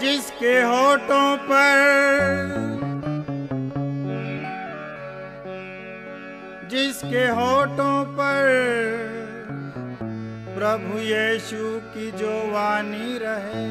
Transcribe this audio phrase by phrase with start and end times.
[0.00, 2.77] जिसके होठों पर
[6.98, 8.46] जिसके होठों पर
[10.54, 13.66] प्रभु यीशु की जो वाणी रहे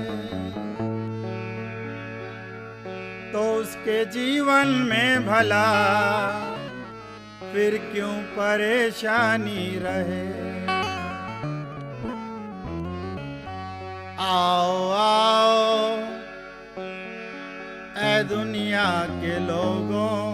[3.33, 5.65] तो उसके जीवन में भला
[7.51, 10.23] फिर क्यों परेशानी रहे?
[14.27, 15.97] आओ आओ
[18.07, 18.89] ए दुनिया
[19.19, 20.26] के लोगों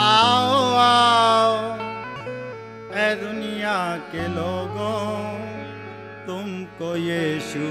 [0.00, 1.56] आओ आओ
[3.00, 3.76] ए दुनिया
[4.12, 4.94] के लोगों
[6.26, 7.66] तुमको यीशु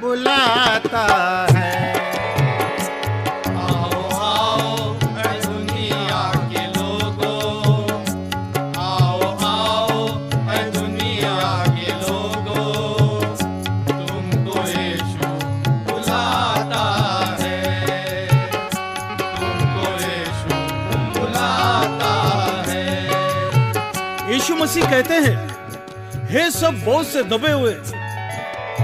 [0.00, 1.04] बुलाता
[1.56, 1.99] है
[24.71, 27.71] मसीह कहते हैं, हे सब बोझ से दबे हुए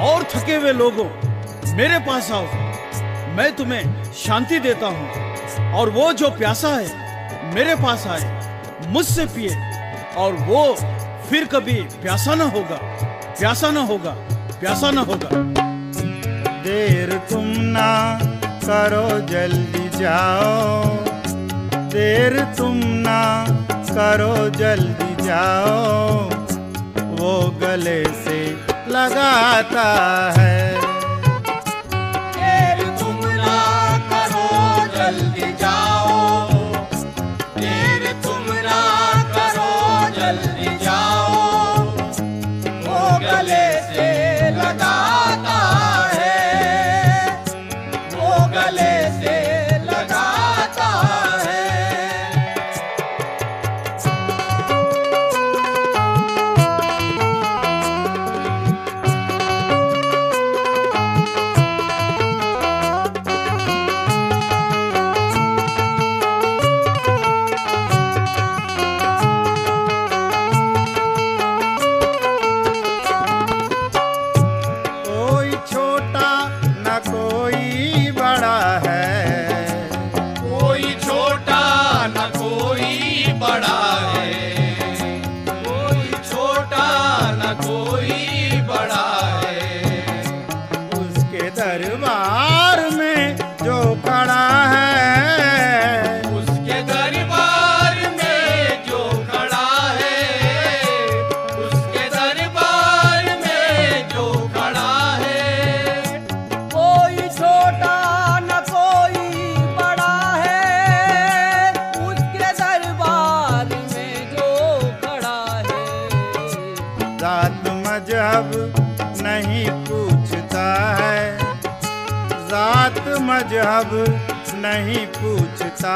[0.03, 1.06] और थके हुए लोगों,
[1.75, 2.46] मेरे पास आओ।
[3.36, 9.56] मैं तुम्हें शांति देता हूँ और वो जो प्यासा है, मेरे पास आए। मुझसे पिए
[10.18, 10.66] और वो
[11.30, 12.80] फिर कभी प्यासा न होगा,
[13.40, 14.16] प्यासा न होगा,
[14.59, 15.30] प्यासा न होगा।
[16.64, 17.90] देर तुम ना
[18.64, 20.96] करो, जल्दी जाओ।
[21.90, 22.78] देर तुम
[23.08, 23.22] ना
[23.90, 26.28] करो, जल्दी जाओ
[27.21, 28.41] वो गले से
[28.89, 29.89] लगाता
[30.39, 30.56] है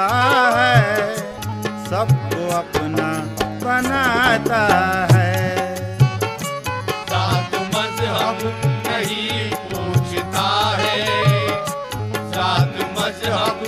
[0.01, 1.15] है
[1.89, 3.09] सबको अपना
[3.65, 4.61] बनाता
[5.13, 5.35] है
[7.11, 8.41] जात मजहब
[8.87, 10.47] नहीं पूछता
[10.81, 11.05] है
[12.35, 13.61] जात मजहब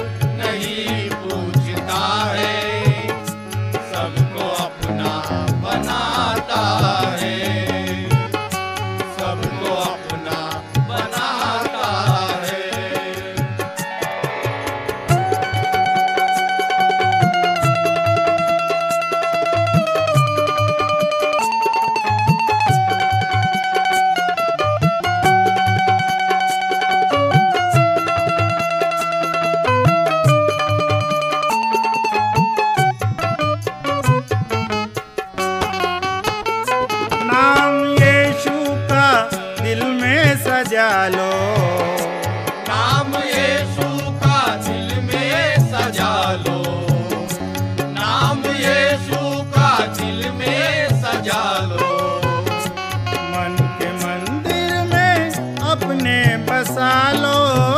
[56.38, 57.73] પસાલો.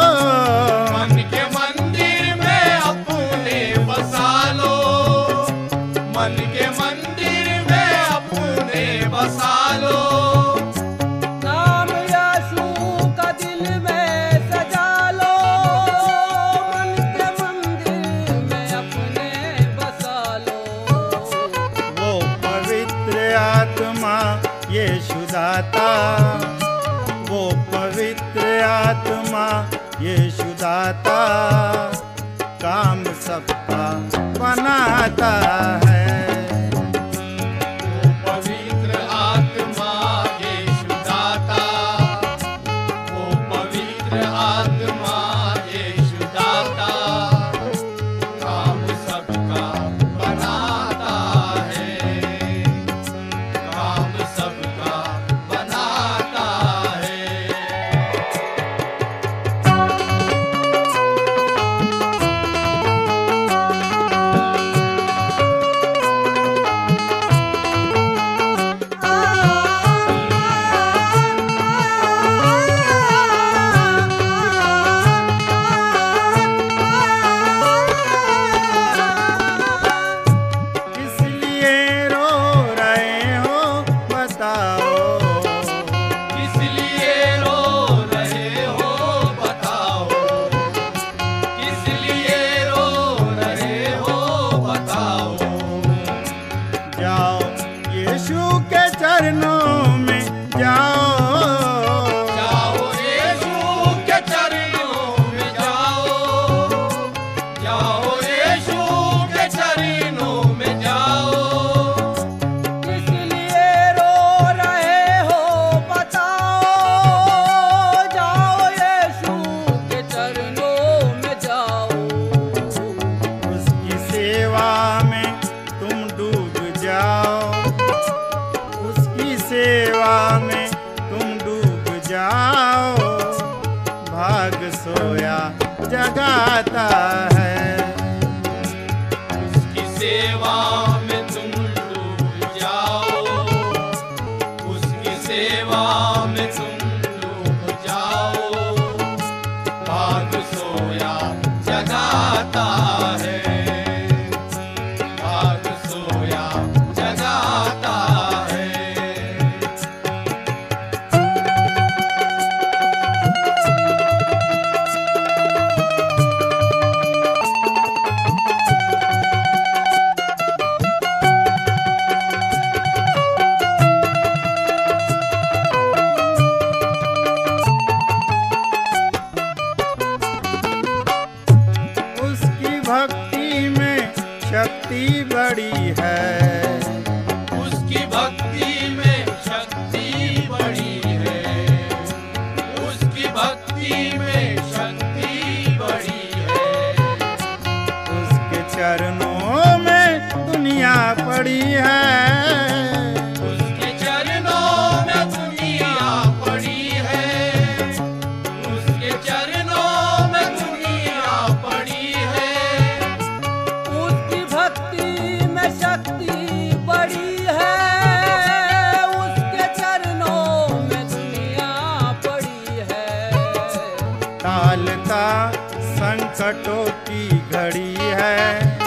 [226.66, 228.78] संकटों की घड़ी है।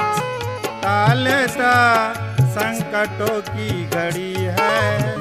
[0.83, 1.75] टालता
[2.41, 5.15] संकटों की घड़ी है।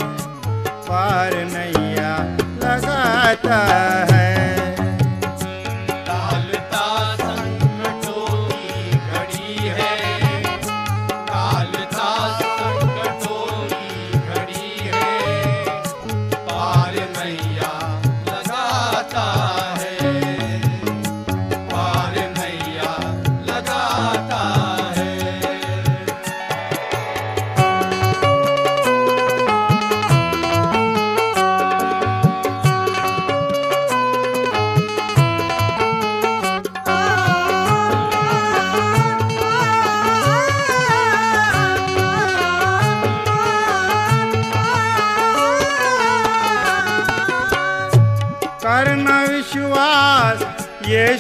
[0.90, 2.14] पार नैया
[2.64, 3.60] लगाता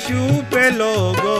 [0.06, 1.36] यीशु पे लोगो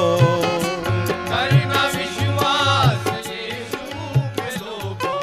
[1.26, 3.82] करना विश्वास यीशु
[4.37, 5.21] पे लोगों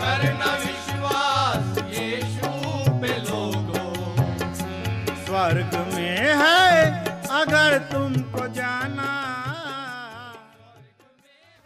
[0.00, 2.50] करना विश्वास यीशु
[3.00, 3.86] पे लोगों
[5.22, 6.82] स्वर्ग में है
[7.38, 9.08] अगर तुमको जाना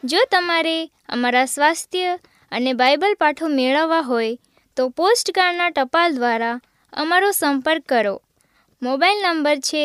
[0.03, 0.77] જો તમારે
[1.11, 2.15] અમારા સ્વાસ્થ્ય
[2.53, 4.31] અને બાઇબલ પાઠો મેળવવા હોય
[4.77, 6.55] તો પોસ્ટકાર્ડના ટપાલ દ્વારા
[6.93, 8.15] અમારો સંપર્ક કરો
[8.83, 9.85] મોબાઈલ નંબર છે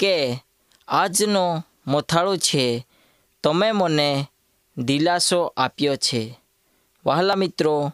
[0.00, 0.44] કે
[0.88, 2.86] આજનો મોથાળો છે,
[3.42, 4.26] તમે મને
[4.78, 6.40] દિલાસો આપ્યો છે.
[7.06, 7.92] વહાલા મિત્રો,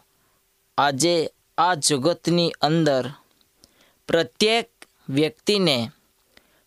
[0.77, 3.09] આજે આ જગતની અંદર
[4.07, 4.69] પ્રત્યેક
[5.09, 5.91] વ્યક્તિને,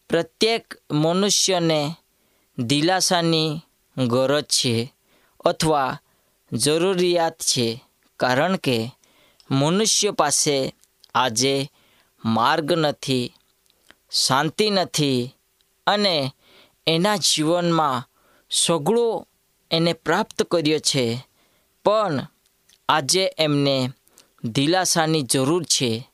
[0.09, 1.94] પ્રત્યેક મનુષ્યને
[2.59, 3.61] દિલાસાની
[3.97, 4.94] ગરજ છે
[5.44, 5.99] અથવા
[6.52, 7.85] જરૂરિયાત છે.
[8.16, 8.90] કારણ કે
[9.50, 10.75] મનુષ્ય પાસે
[11.14, 11.70] આજે
[12.25, 13.35] માર્ગ નથી.
[14.11, 15.37] શાંતિ નથી
[15.87, 16.33] અને
[16.87, 18.09] એના જીવનમાં
[18.50, 19.29] સગળો
[19.71, 21.26] એને પ્રાપ્ત કર્યો છે.
[21.85, 22.26] પણ
[22.88, 23.90] આજે એમને
[24.45, 26.11] દિલાસાની જરૂર છે.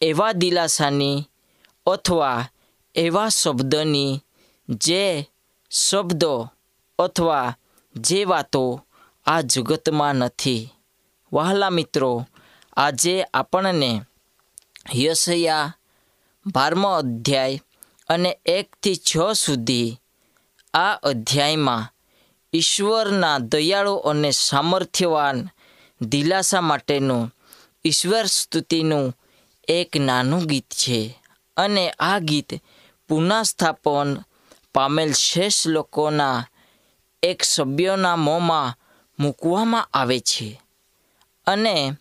[0.00, 1.28] એવા દિલાસાની
[1.86, 2.48] અથવા
[2.94, 4.20] એવા શબ્દની
[4.68, 5.30] જે
[5.70, 6.50] શબ્દો
[6.98, 7.56] અથવા
[7.96, 8.86] જે વાતો
[9.26, 10.68] આ જગતમાં નથી.
[11.32, 12.26] વહાલા મિત્રો,
[12.76, 14.00] આજે આપણને
[14.94, 15.76] યશયા
[16.46, 17.60] બારમો અધ્યાય
[18.08, 19.96] અને એકથી છ સુધી
[20.74, 21.92] આ અધ્યાયમાં
[22.52, 25.48] ઈશ્વરના દયાળુ અને સામર્થ્યવાન
[26.00, 27.34] દિલાસા માટેનું
[27.84, 29.16] ઈશ્વર સ્તુતિનું
[29.68, 31.22] એક નાનું ગીત છે.
[31.56, 32.54] અને આ ગીત
[33.08, 34.16] પુનઃસ્થાપન
[34.74, 36.46] પામેલ શેષ લોકોના
[37.22, 38.78] એક સભ્યોના મોંમાં
[39.20, 40.60] મૂકવામાં આવે છે.
[41.46, 41.92] અને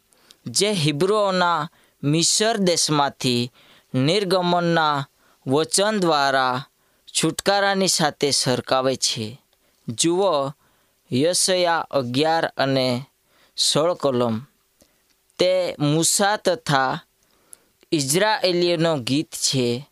[0.46, 1.70] જે હિબ્રોના
[2.04, 3.52] મિસર દેશમાંથી
[3.94, 5.08] નિર્ગમનના
[5.48, 6.66] વચન દ્વારા
[7.08, 9.42] છુટકારાની સાથે સરકાવે છે.
[9.88, 10.54] જુઓ,
[11.14, 13.06] યશયા અગિયાર અને
[13.58, 14.40] સોળ કલમ.
[15.40, 17.00] તે મૂસા તથા
[17.92, 19.90] ઇઝરાયેલીઓનો ગીત છે,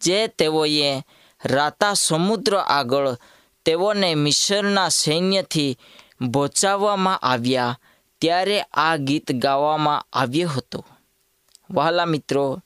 [0.00, 1.02] જે તેઓએ
[1.44, 3.16] રાતા સમુદ્ર આગળ
[3.64, 5.78] તેઓને મિશરના સૈન્યથી
[6.20, 7.78] બચાવવામાં આવ્યા,
[8.20, 10.84] ત્યારે આ ગીત ગાવામાં આવ્યો હતો.
[11.70, 12.62] વહાલા મિત્રો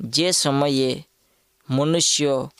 [0.00, 1.06] જે સમયે
[1.70, 2.52] મનુષ્યો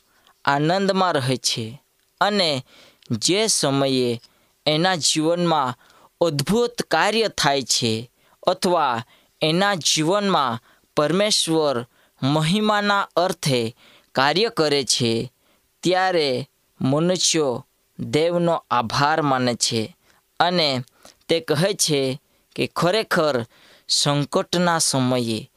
[0.45, 1.83] આનંદમાં રહે છે
[2.21, 2.65] અને
[3.11, 4.21] જે સમયે
[4.67, 5.75] એના જીવનમાં
[6.21, 8.11] અદ્ભુત કાર્ય થાય છે
[8.47, 9.05] અથવા
[9.43, 10.59] એના જીવનમાં
[10.97, 11.87] પરમેશ્વર
[12.23, 13.77] મહિમાના અર્થે
[14.13, 15.33] કાર્ય કરે છે,
[15.81, 16.49] ત્યારે
[16.81, 17.67] મનુષ્યો
[18.01, 19.97] દેવનો આભાર માને છે
[20.41, 20.83] અને
[21.29, 22.21] તે કહે છે
[22.57, 23.45] કે ખરેખર
[23.89, 25.50] સંકટના સમયે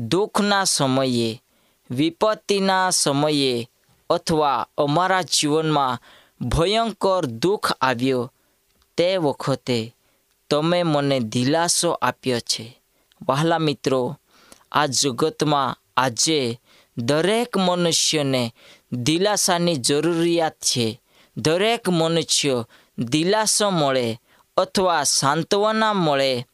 [0.00, 1.42] દુઃખના સમયે,
[1.90, 3.70] વિપત્તિના સમયે
[4.10, 5.98] અથવા અમારા જીવનમાં
[6.48, 8.32] ભયંકર દુઃખ આવ્યો
[8.96, 9.96] તે વખતે
[10.50, 12.82] તમે મને દિલાસો આપ્યો છે.
[13.28, 14.16] વહાલા મિત્રો,
[14.72, 16.60] આ જગતમાં આજે
[16.98, 18.54] દરેક મનુષ્યને
[18.92, 21.00] દિલાસાની જરૂરિયાત છે.
[21.36, 22.64] દરેક મનુષ્ય
[22.98, 24.20] દિલાસો મળે
[24.56, 26.46] અથવા સાંત્વના મળે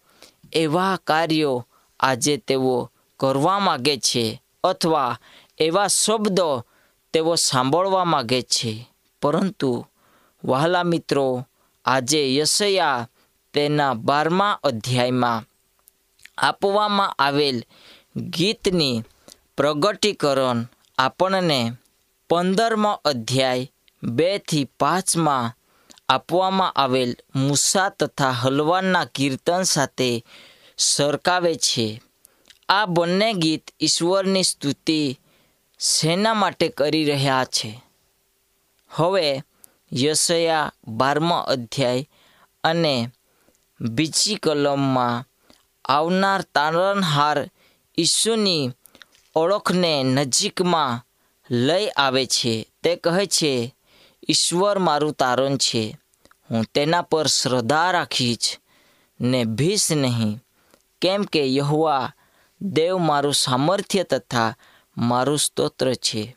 [0.53, 1.67] એવા કાર્યો
[2.01, 5.19] આજે તેઓ કરવા માગે છે અથવા
[5.59, 6.65] એવા શબ્દો
[7.13, 8.73] તેઓ સાંભળવા માગે છે.
[9.23, 9.87] પરંતુ
[10.45, 11.45] વહાલા મિત્રો,
[11.85, 13.07] આજે યશયા
[13.55, 15.47] તેના બારમા અધ્યાયમાં
[16.39, 17.59] આપવામાં આવેલ
[18.17, 19.05] ગીતની
[19.57, 20.59] પ્રગટીકરણ
[20.99, 21.73] આપણને
[22.31, 23.71] પંદરમો અધ્યાય
[24.03, 25.55] બેથી પાંચમાં
[26.09, 30.25] આપવામાં આવેલ મૂસા તથા હલવાનના કીર્તન સાથે
[30.79, 31.87] સરકાવે છે.
[32.69, 35.21] આ બંને ગીત ઈશ્વરની સ્તુતિ
[35.79, 37.83] શેના માટે કરી રહ્યા છે.
[38.91, 39.43] હવે
[39.93, 42.09] યશયા બારમા અધ્યાય
[42.65, 43.11] અને
[43.81, 45.25] બીજી કલમમાં
[45.85, 47.51] આવનાર તારણહાર
[47.99, 48.71] ઈસુની
[49.35, 51.07] ઓળખને નજીકમાં
[51.51, 52.67] લઈ આવે છે.
[52.83, 53.75] તે કહે છે,
[54.29, 55.99] ઈશ્વર મારું તારણ છે.
[56.51, 58.59] હું તેના પર શ્રદ્ધા રાખીશ
[59.21, 60.39] ને ભીસ નહીં.
[61.03, 62.13] કેમ કે યહોવા
[62.61, 64.55] દેવ મારું સામર્થ્ય તથા
[64.97, 66.37] મારું સ્તોત્ર છે.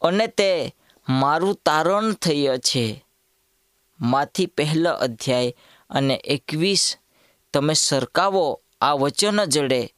[0.00, 0.74] અને તે
[1.08, 3.04] મારું તારણ થયો છે.
[4.00, 5.54] માથી પહેલો અધ્યાય
[5.90, 6.96] અને એકવીસ,
[7.52, 9.94] તમે સરકાવો આ વચન જડે,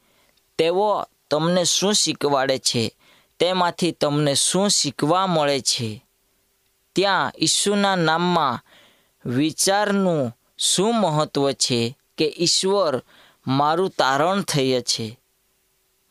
[0.57, 2.97] તેઓ તમને શું શીખવાડે છે?
[3.39, 6.05] તેમાંથી તમને શું શીખવા મળે છે?
[6.95, 8.61] ત્યાં ઈસુના નામમાં
[9.25, 13.03] વિચારનું શું મહત્ત્વ છે કે ઈશ્વર
[13.47, 15.19] મારું તારણ થય છે?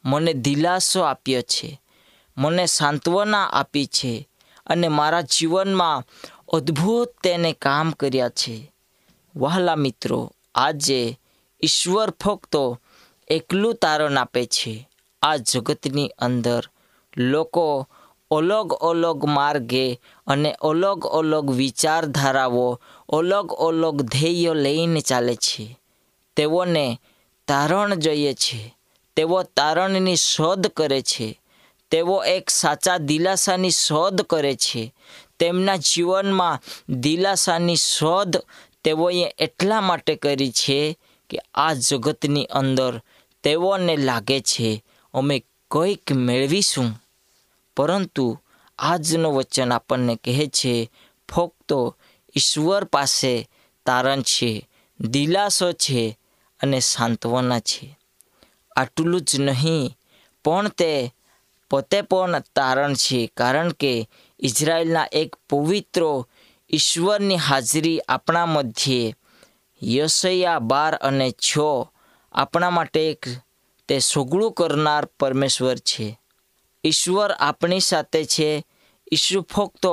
[0.05, 1.81] મને દિલાસો આપ્યો છે.
[2.37, 4.29] મને સાંત્વના આપી છે
[4.67, 6.05] અને મારા જીવનમાં
[6.53, 8.73] અદ્ભુત તેને કામ કર્યા છે.
[9.37, 11.19] વહાલા મિત્રો, આજે
[11.65, 12.57] ઈશ્વર ફક્ત
[13.29, 14.89] એકલું તારણ આપે છે.
[15.23, 16.69] આ જગતની અંદર
[17.17, 17.89] લોકો
[18.31, 25.79] અલગ અલગ માર્ગે અને અલગ અલગ વિચારધારાઓ, અલગ અલગ ધ્યેય લઈને ચાલે છે.
[26.37, 27.01] તેઓને
[27.49, 28.77] તારણ જોઈએ છે.
[29.17, 31.41] તેઓ તારણની શોધ કરે છે.
[31.91, 34.95] તેઓ એક સાચા દિલાસાની શોધ કરે છે.
[35.39, 38.37] તેમના જીવનમાં દિલાસાની શોધ
[38.85, 40.99] તેઓએ એટલા માટે કરી છે
[41.31, 43.01] કે આ જગતની અંદર
[43.43, 47.03] તેઓને લાગે છે, અમે કંઈક મેળવીશું.
[47.77, 48.39] પરંતુ
[48.79, 50.91] આજનો વચન આપણને કહે છે,
[51.29, 51.73] ફક્ત
[52.37, 53.49] ઈશ્વર પાસે
[53.87, 54.69] તારણ છે,
[55.01, 56.19] દિલાસો છે
[56.61, 57.99] અને સાંત્વના છે.
[58.77, 59.95] આટલું જ નહીં,
[60.45, 60.93] પણ તે
[61.71, 63.93] પોતે પણ તારણ છે, કારણ કે
[64.41, 66.03] ઇઝરાયલના એક પવિત્ર
[66.71, 69.15] ઈશ્વરની હાજરી આપણા મધ્યે.
[69.83, 71.51] યશયા બાર અને છ
[72.33, 73.23] આપણા માટે એક
[73.89, 76.07] તે સોગળું કરનાર પરમેશ્વર છે.
[76.85, 78.51] ઈશ્વર આપણી સાથે છે
[79.13, 79.85] ઈસુ ફક્ત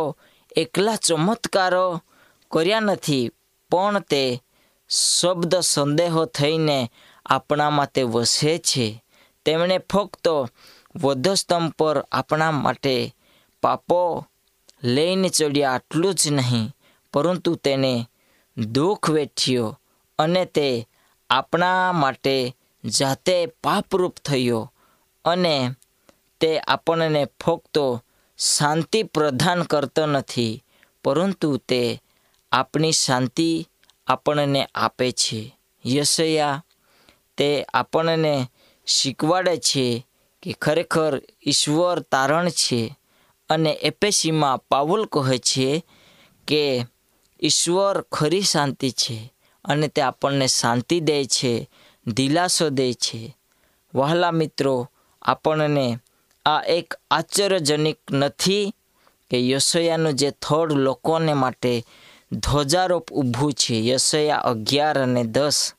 [0.56, 1.88] એકલા ચમત્કારો
[2.52, 3.32] કર્યા નથી,
[3.72, 4.24] પણ તે
[4.89, 6.80] શબ્દ સંદેહો થઈને
[7.30, 8.88] આપણામાં તે વસે છે.
[9.46, 10.28] તેમણે ફક્ત
[10.96, 13.15] વધસ્તંભ પર આપણા માટે
[13.63, 14.00] પાપો
[14.84, 16.68] લઈને ચડ્યા આટલું જ નહીં,
[17.13, 17.94] પરંતુ તેને
[18.58, 19.68] દુઃખ વેઠ્યો
[20.20, 20.68] અને તે
[21.30, 22.36] આપણા માટે
[22.84, 24.62] જાતે પાપરૂપ થયો
[25.26, 25.56] અને
[26.42, 27.78] તે આપણને ફક્ત
[28.39, 30.63] શાંતિ પ્રદાન કરતો નથી,
[31.04, 31.82] પરંતુ તે
[32.52, 33.50] આપણી શાંતિ
[34.08, 35.42] આપણને આપે છે.
[35.86, 36.63] યશયા
[37.39, 38.52] તે આપણને
[38.88, 40.06] શીખવાડે છે
[40.41, 42.99] કે ખરેખર ઈશ્વર તારણ છે.
[43.49, 45.86] અને એપેસીમાં પાવુલ કહે છે
[46.47, 46.86] કે
[47.43, 49.34] ઈશ્વર ખરી શાંતિ છે
[49.65, 51.69] અને તે આપણને શાંતિ દે છે,
[52.08, 53.38] દિલાસો દે છે.
[53.95, 54.89] વહાલા મિત્રો,
[55.21, 55.99] આપણને
[56.45, 58.73] આ એક આશ્ચર્યજનક નથી
[59.32, 61.84] કે યશયાનું જે થોડ લોકોને માટે
[62.32, 63.88] ધ્વજારોપ ઊભું છે.
[63.88, 65.73] યશયા અગિયાર અને દસ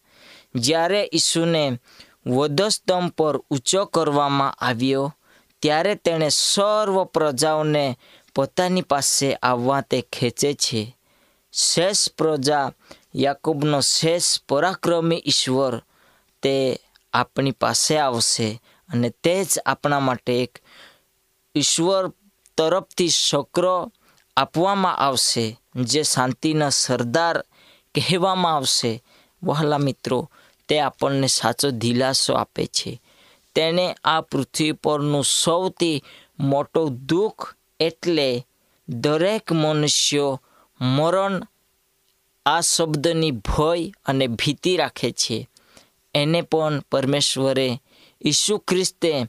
[0.55, 1.79] જ્યારે ઈસુને
[2.27, 5.15] વધસ્તંભ પર ઊંચો કરવામાં આવ્યો,
[5.63, 7.99] ત્યારે તેણે સર્વ પ્રજાઓને
[8.35, 10.97] પોતાની પાસે આવવા તે ખેંચે છે.
[11.53, 12.73] શેષ પ્રજા
[13.15, 15.75] યાકૂબનો શેષ પરાક્રમી ઈશ્વર
[16.43, 16.55] તે
[17.13, 18.49] આપણી પાસે આવશે
[18.89, 20.63] અને તે જ આપણા માટે એક
[21.55, 22.05] ઈશ્વર
[22.59, 23.93] તરફથી શકરો
[24.37, 27.37] આપવામાં આવશે, જે શાંતિના સરદાર
[27.95, 29.03] કહેવામાં આવશે.
[29.43, 30.31] વહાલા મિત્રો
[30.71, 33.03] તે આપણને સાચો દિલાસો આપે છે.
[33.55, 36.03] તેણે આ પૃથ્વી પરનું સૌથી
[36.39, 38.47] મોટો દુઃખ એટલે
[38.89, 40.43] દરેક મનુષ્યો
[40.81, 41.43] મરણ
[42.47, 45.49] આ શબ્દની ભય અને ભીતિ રાખે છે.
[46.15, 47.81] એને પણ પરમેશ્વરે
[48.27, 49.27] ઈસુ ખ્રિસ્તે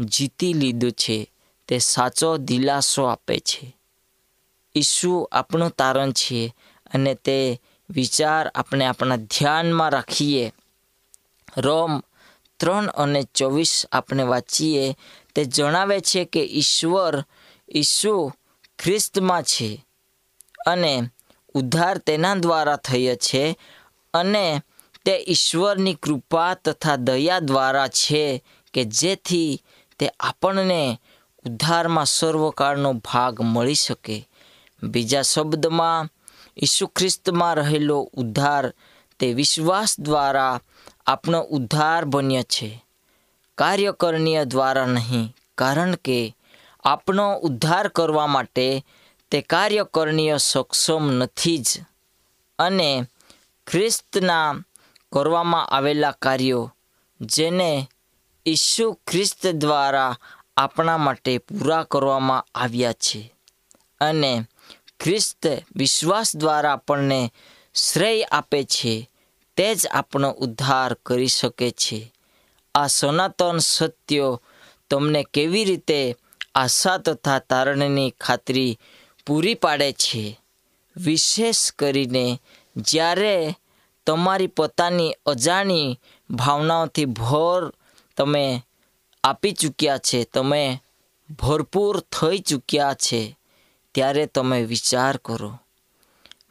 [0.00, 1.32] જીતી લીધું છે.
[1.68, 3.76] તે સાચો દિલાસો આપે છે.
[4.76, 6.54] ઈસુ આપણું તારણ છે
[6.94, 10.52] અને તે વિચાર આપણે આપણા ધ્યાનમાં રાખીએ
[11.56, 12.02] રોમ
[12.58, 14.96] ત્રણ અને ચોવીસ આપણે વાંચીએ,
[15.34, 17.24] તે જણાવે છે કે ઈશ્વર
[17.68, 18.32] ઈસુ
[18.78, 19.84] ખ્રિસ્તમાં છે
[20.66, 21.10] અને
[21.54, 23.56] ઉદ્ધાર તેના દ્વારા થયો છે
[24.14, 24.62] અને
[25.04, 28.42] તે ઈશ્વરની કૃપા તથા દયા દ્વારા છે
[28.74, 29.60] કે જેથી
[29.98, 30.98] તે આપણને
[31.44, 34.28] ઉદ્ધારમાં સર્વકાળનો ભાગ મળી શકે.
[34.82, 36.08] બીજા શબ્દમાં,
[36.62, 38.72] ઈસુ ખ્રિસ્તમાં રહેલો ઉદ્ધાર
[39.18, 40.60] તે વિશ્વાસ દ્વારા
[41.06, 42.84] આપણો ઉદ્ધાર બન્યો છે.
[43.58, 46.36] કાર્યકરણીય દ્વારા નહીં, કારણ કે
[46.84, 48.84] આપણો ઉદ્ધાર કરવા માટે
[49.30, 51.68] તે કાર્યકરણીય સક્ષમ નથી જ.
[52.58, 53.04] અને
[53.66, 54.54] ખ્રિસ્તના
[55.12, 56.74] કરવામાં આવેલા કાર્યો,
[57.20, 57.88] જેને
[58.46, 60.16] ઈસુ ખ્રિસ્ત દ્વારા
[60.56, 63.34] આપણા માટે પૂરા કરવામાં આવ્યા છે.
[64.00, 64.44] અને
[65.00, 67.32] ખ્રિસ્ત વિશ્વાસ દ્વારા આપણને
[67.74, 69.09] શ્રેય આપે છે.
[69.60, 72.12] તે જ આપણો ઉદ્ધાર કરી શકે છે.
[72.74, 74.42] આ સનાતન સત્યો
[74.90, 76.16] તમને કેવી રીતે
[76.54, 78.78] આશા તથા તારણની ખાતરી
[79.26, 80.40] પૂરી પાડે છે?
[80.96, 82.40] વિશેષ કરીને
[82.76, 83.54] જ્યારે
[84.06, 87.72] તમારી પોતાની અજાણી ભાવનાઓથી ભોર
[88.16, 88.62] તમે
[89.24, 90.82] આપી ચૂક્યા છે, તમે
[91.30, 93.38] ભરપૂર થઈ ચૂક્યા છે,
[93.94, 95.58] ત્યારે તમે વિચાર કરો.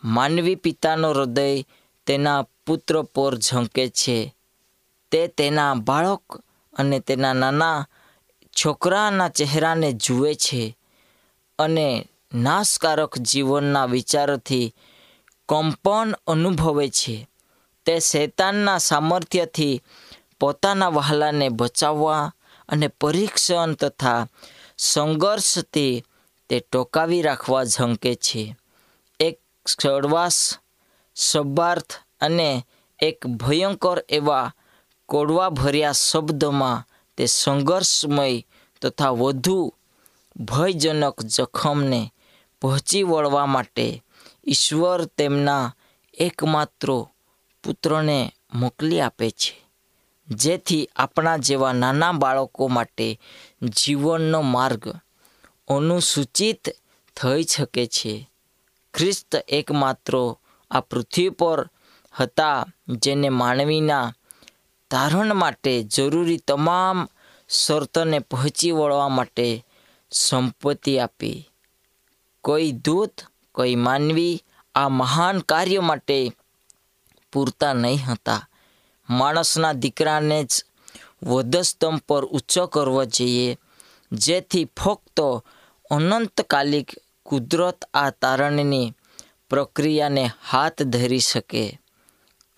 [0.03, 1.63] માનવી પિતાનો હૃદય
[2.05, 4.35] તેના પુત્ર પર ઝંકે છે.
[5.11, 6.41] તે તેના બાળક
[6.73, 7.87] અને તેના નાના
[8.65, 10.77] છોકરાના ચહેરાને જુએ છે
[11.59, 14.75] અને નાશકારક જીવનના વિચારોથી
[15.49, 17.29] કંપન અનુભવે છે.
[17.85, 19.81] તે શૈતાનના સામર્થ્યથી
[20.39, 22.33] પોતાના વહાલાને બચાવવા
[22.69, 24.27] અને પરીક્ષણ તથા
[24.77, 26.03] સંઘર્ષથી
[26.49, 28.55] તે ટોકાવી રાખવા ઝંકે છે.
[29.19, 30.57] એક સળવાસ
[31.15, 32.65] શબ્દાર્થ અને
[32.99, 34.53] એક ભયંકર એવા
[35.05, 38.43] કોડવા ભર્યા શબ્દમાં તે સંઘર્ષમય
[38.81, 39.73] તથા વધુ
[40.35, 42.13] ભયજનક જખમને
[42.61, 44.03] પહોંચી વળવા માટે
[44.47, 45.75] ઈશ્વર તેમના
[46.13, 47.05] એકમાત્ર
[47.63, 49.65] પુત્રને મોકલી આપે છે.
[50.27, 53.19] જેથી આપણા જેવા નાના બાળકો માટે
[53.63, 54.89] જીવનનો માર્ગ
[55.67, 56.69] અનુસૂચિત
[57.15, 58.29] થઈ શકે છે.
[58.93, 60.35] ખ્રિસ્ત એકમાત્ર
[60.71, 61.69] આ પૃથ્વી પર
[62.11, 64.13] હતા, જેને માનવીના
[64.91, 67.07] તારણ માટે જરૂરી તમામ
[67.49, 69.65] શરતોને પહોંચી વળવા માટે
[70.11, 71.49] સંપત્તિ આપી.
[72.43, 73.21] કોઈ દૂત,
[73.55, 74.43] કોઈ માનવી
[74.75, 76.31] આ મહાન કાર્ય માટે
[77.33, 78.47] પૂરતા નહીં હતા.
[79.09, 80.65] માણસના દીકરાને જ
[81.23, 83.57] વધસ્તંભ પર ઊંચો કરવો જોઈએ,
[84.11, 85.19] જેથી ફક્ત
[85.91, 86.89] અનંતકાલિક
[87.23, 88.93] કુદરત આ તારણની
[89.49, 91.79] પ્રક્રિયાને હાથ ધરી શકે.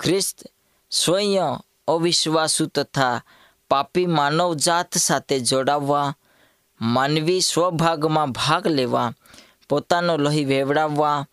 [0.01, 0.51] ખ્રિસ્ત
[0.91, 3.21] સ્વયં અવિશ્વાસુ તથા
[3.69, 6.15] પાપી માનવજાત સાથે જોડાવવા,
[6.81, 9.13] માનવી સ્વભાગમાં ભાગ લેવા,
[9.69, 11.25] પોતાનો લોહી વેવડાવવા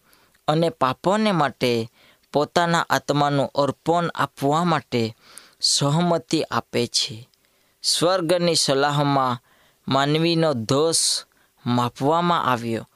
[0.49, 1.91] અને પાપોને માટે
[2.33, 5.17] પોતાના આત્માનું અર્પણ આપવા માટે
[5.61, 7.29] સહમતિ આપે છે.
[7.83, 9.43] સ્વર્ગની સલાહમાં
[9.89, 11.25] માનવીનો દોષ
[11.67, 12.89] માપવામાં આવ્યો.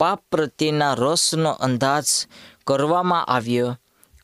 [0.00, 2.04] પાપ પ્રત્યેના રસનો અંદાજ
[2.66, 3.76] કરવામાં આવ્યો.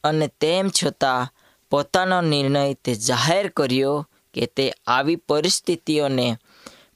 [0.04, 1.28] અને તેમ છતાં
[1.70, 6.36] પોતાનો નિર્ણય તે જાહેર કર્યો કે તે આવી પરિસ્થિતિઓને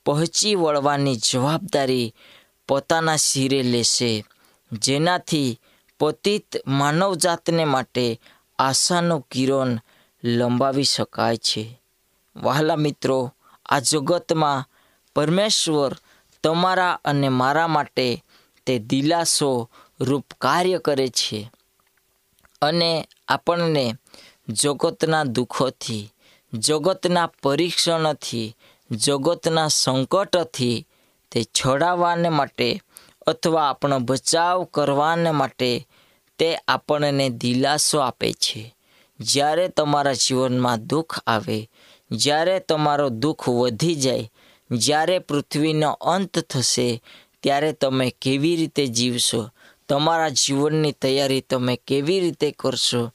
[0.04, 2.14] પહોંચી વળવાની જવાબદારી
[2.68, 4.24] પોતાના શિરે લેશે,
[4.72, 5.60] જેનાથી
[6.00, 8.20] પતિત માનવજાતને માટે
[8.58, 9.78] આશાનો કિરણ
[10.24, 11.80] લંબાવી શકાય છે.
[12.36, 13.32] વહાલા મિત્રો,
[13.66, 14.68] આ જગતમાં
[15.14, 15.96] પરમેશ્વર
[16.42, 18.24] તમારા અને મારા માટે
[18.66, 21.50] તે દિલાસો રૂપ કાર્ય કરે છે.
[22.62, 23.94] અને આપણને
[24.48, 26.12] જગતના દુઃખોથી,
[26.54, 28.56] જગતના પરીક્ષણથી,
[28.90, 30.86] જગતના સંકટથી
[31.30, 32.80] તે છોડાવવાને માટે
[33.26, 35.88] અથવા આપણો બચાવ કરવાને માટે
[36.38, 38.76] તે આપણને દિલાસો આપે છે.
[39.20, 41.70] જ્યારે તમારા જીવનમાં દુઃખ આવે,
[42.10, 44.30] જ્યારે તમારો દુઃખ વધી જાય,
[44.70, 47.02] જ્યારે પૃથ્વીનો અંત થશે,
[47.42, 49.50] ત્યારે તમે કેવી રીતે જીવશો?
[49.88, 53.12] તમારા જીવનની તૈયારી તમે કેવી રીતે કરશો?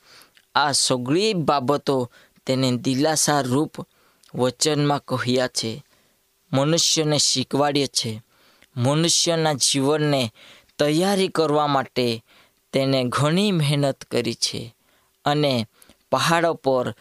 [0.56, 2.12] આ સગળી બાબતો
[2.46, 3.76] તેને દિલાસા રૂપ
[4.36, 5.84] વચનમાં કહ્યા છે.
[6.54, 8.22] મનુષ્યને શીખવાડ્ય છે.
[8.78, 10.34] મનુષ્યના જીવનને
[10.80, 12.24] તૈયારી કરવા માટે
[12.74, 14.76] તેને ઘણી મહેનત કરી છે
[15.26, 15.68] અને
[16.12, 16.96] પહાડો પર,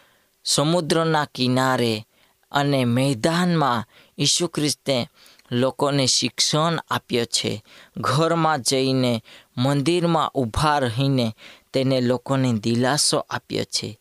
[0.44, 2.06] સમુદ્રના કિનારે
[2.52, 3.84] અને મેદાનમાં
[4.18, 5.08] ઈસુ ખ્રિસ્તે
[5.52, 7.64] લોકોને શિક્ષણ આપ્યો છે.
[7.96, 9.24] ઘરમાં જઈને
[9.62, 11.36] મંદિરમાં ઊભા રહીને
[11.72, 14.00] તેને લોકોને દિલાસો આપ્યો છે.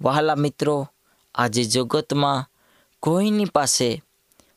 [0.00, 0.88] વહાલા મિત્રો,
[1.34, 2.50] આજે જગતમાં
[3.00, 4.02] કોઈની પાસે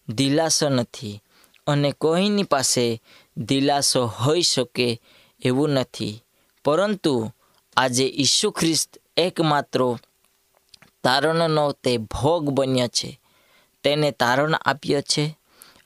[0.10, 1.23] દિલાસો નથી
[1.67, 3.01] અને કોઈની પાસે
[3.38, 5.01] દિલાસો હોઈ શકે
[5.41, 6.23] એવું નથી.
[6.63, 7.31] પરંતુ
[7.77, 9.97] આજે ઈસુ ખ્રિસ્ત એકમાત્ર
[11.03, 13.19] તારણનો તે ભોગ બન્યો છે.
[13.83, 15.38] તેને તારણ આપ્યો છે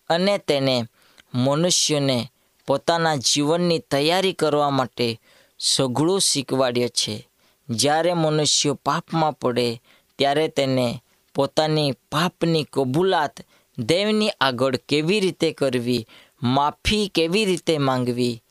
[0.09, 0.85] અને તેને
[1.33, 2.31] મનુષ્યને
[2.71, 5.19] પોતાના જીવનની તૈયારી કરવા માટે
[5.59, 7.27] સઘળું શીખવાડ્યો છે.
[7.69, 9.81] જ્યારે મનુષ્ય પાપમાં પડે,
[10.17, 11.03] ત્યારે તેને
[11.35, 13.39] પોતાની પાપની કબૂલાત
[13.79, 16.07] દેવની આગળ કેવી રીતે કરવી,
[16.43, 18.43] માફી કેવી રીતે માંગવી,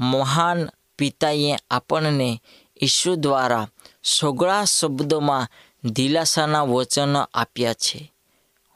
[0.00, 0.68] મહાન
[0.98, 2.42] પિતાએ આપણને
[2.82, 3.68] ઈસુ દ્વારા
[4.04, 5.48] સોગળા શબ્દોમાં
[5.84, 8.12] દિલાસાના વચનો આપ્યા છે.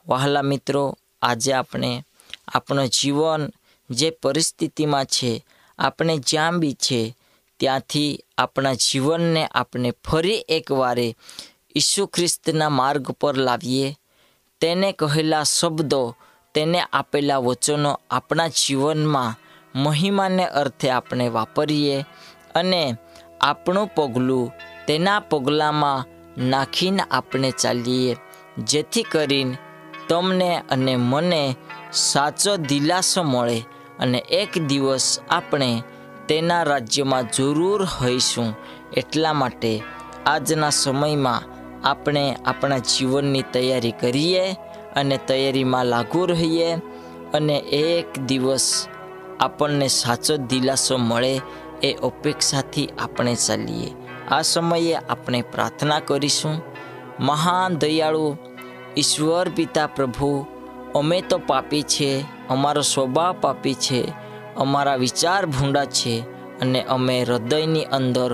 [0.09, 2.05] વહાલા મિત્રો, આજે આપણે
[2.49, 3.53] આપણું જીવન
[3.91, 5.45] જે પરિસ્થિતિમાં છે,
[5.79, 7.17] આપણે જ્યાં બી છે,
[7.61, 11.17] ત્યાંથી આપણા જીવનને આપણે ફરી એકવારે
[11.77, 13.97] ઈસુ ખ્રિસ્તના માર્ગ પર લાવીએ.
[14.61, 16.15] તેને કહેલા શબ્દો,
[16.55, 19.35] તેને આપેલા વચનો આપણા જીવનમાં
[19.83, 22.05] મહિમાને અર્થે આપણે વાપરીએ
[22.55, 22.95] અને
[23.41, 24.53] આપણું પગલું
[24.87, 26.05] તેના પગલામાં
[26.49, 28.17] નાખીને આપણે ચાલીએ.
[28.59, 29.59] જેથી કરીને
[30.09, 31.57] તમને અને મને
[31.93, 33.65] સાચો દિલાસો મળે
[33.99, 35.83] અને એક દિવસ આપણે
[36.29, 38.55] તેના રાજ્યમાં જરૂર હોઈશું
[38.97, 39.83] એટલા માટે
[40.27, 41.43] આજના સમયમાં
[41.85, 44.53] આપણે આપણા જીવનની તૈયારી કરીએ
[44.97, 46.75] અને તૈયારીમાં લાગુ રહીએ
[47.35, 48.89] અને એક દિવસ
[49.41, 51.41] આપણને સાચો દિલાસો મળે
[51.83, 53.95] એ અપેક્ષાથી આપણે ચાલીએ.
[54.31, 56.63] આ સમયે આપણે પ્રાર્થના કરીશું.
[57.21, 58.37] મહાન દયાળુ,
[58.97, 60.47] ઈશ્વર પિતા પ્રભુ
[60.95, 64.01] અમે તો પાપી છે, અમારો સ્વભાવ પાપી છે,
[64.57, 66.25] અમારા વિચાર ભૂંડા છે
[66.61, 68.31] અને અમે હૃદયની અંદર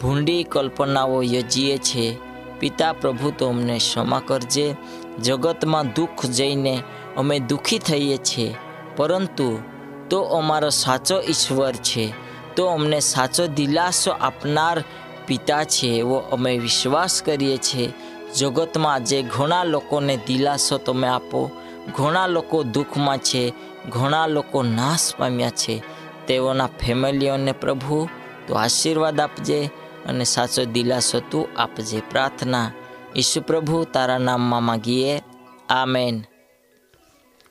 [0.00, 2.18] ભૂંડી કલ્પનાઓ યજીએ છીએ
[2.60, 4.76] પિતા પ્રભુ, તો અમને ક્ષમા કરજે.
[5.20, 6.74] જગતમાં દુઃખ જઈને
[7.16, 8.56] અમે દુઃખી થઈએ છીએ
[8.96, 9.60] પરંતુ
[10.08, 12.14] તો અમારો સાચો ઈશ્વર છે,
[12.54, 14.84] તો અમને સાચો દિલાસો આપનાર
[15.26, 17.94] પિતા છે એવો અમે વિશ્વાસ કરીએ છીએ
[18.36, 21.50] જગતમાં આજે ઘણા લોકોને દિલાસો તમે આપો.
[21.88, 23.52] ઘણા લોકો દુઃખમાં છે,
[23.88, 25.82] ઘણા લોકો નાશ પામ્યા છે.
[26.26, 28.08] તેઓના ફેમિલીઓને પ્રભુ,
[28.46, 29.70] તો આશીર્વાદ આપજે
[30.06, 32.02] અને સાચો દિલાસો તું આપજે.
[32.10, 32.72] પ્રાર્થના
[33.16, 35.22] ઈશુ પ્રભુ, તારા નામમાં માગીએ.
[35.68, 36.24] આમેન.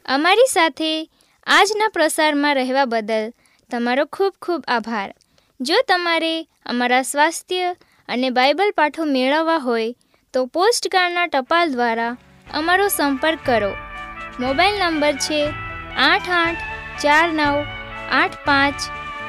[0.05, 1.09] અમારી સાથે
[1.47, 3.33] આજના પ્રસારમાં રહેવા બદલ
[3.71, 5.13] તમારો ખૂબ ખૂબ આભાર.
[5.61, 7.75] જો તમારે અમારા સ્વાસ્થ્ય
[8.09, 9.95] અને બાઇબલ પાઠો મેળવવા હોય
[10.33, 12.17] તો પોસ્ટકાર્ડના ટપાલ દ્વારા
[12.53, 13.90] અમારો સંપર્ક કરો.
[14.39, 15.53] મોબાઈલ નંબર છે
[15.97, 16.57] આઠ આઠ
[17.01, 17.65] ચાર નવ
[18.11, 18.75] આઠ પાંચ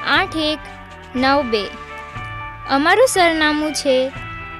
[0.08, 0.58] આઠ એક
[1.16, 1.64] નવ બે.
[2.70, 4.12] અમારું સરનામું છે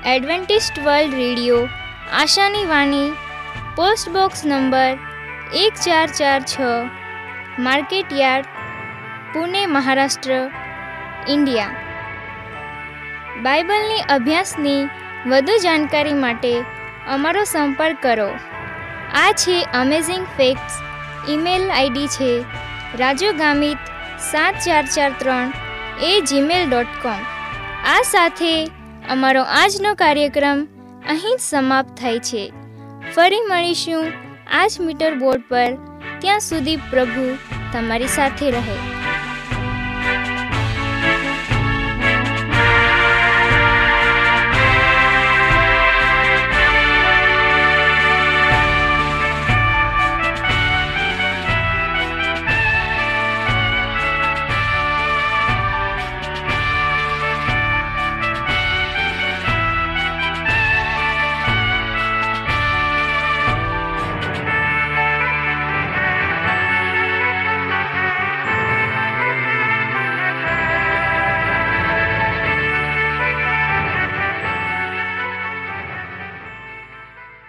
[0.06, 1.68] એડવેન્ટિસ્ટ વર્લ્ડ રેડિયો,
[2.12, 3.12] આશાની વાણી,
[3.76, 4.98] પોસ્ટ બોક્સ નંબર
[5.54, 6.60] એક ચાર ચાર છ,
[7.58, 8.46] market yard,
[9.34, 10.50] Pune, Maharashtra,
[11.28, 11.70] India.
[13.42, 14.88] બાઇબલની અભ્યાસની
[15.26, 16.64] વધુ જાણકારી માટે
[17.08, 18.38] અમારો સંપર્ક કરો.
[19.14, 20.72] આ છે અમેઝિંગ ફેક્ટ્સ
[21.30, 22.44] ઈમેલ આઈડી છે
[22.98, 23.78] રાજુ ગામિત
[24.30, 25.52] સાત ચાર ચાર ત્રણ
[26.02, 27.20] એ જીમેલ ડોટ કોમ
[27.86, 28.70] આ સાથે
[29.10, 30.68] અમારો આજનો કાર્યક્રમ
[31.08, 32.52] અહીં સમાપ્ત થાય છે.
[33.14, 34.12] ફરી મળીશું
[34.52, 35.74] આ જ મીટર બોર્ડ પર.
[36.18, 37.38] ત્યાં સુધી પ્રભુ
[37.72, 39.01] તમારી સાથે રહે.